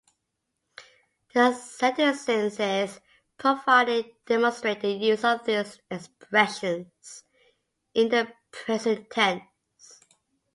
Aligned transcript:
The 1.35 1.53
sentences 1.53 2.99
provided 3.37 4.05
demonstrate 4.25 4.81
the 4.81 4.89
use 4.93 5.23
of 5.23 5.45
these 5.45 5.79
expressions 5.91 7.23
in 7.93 8.09
the 8.09 8.33
present 8.51 9.11
tense. 9.11 9.43